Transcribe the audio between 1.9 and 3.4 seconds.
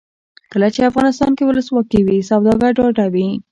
وي سوداګر ډاډه وي.